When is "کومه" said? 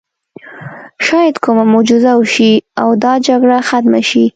1.43-1.63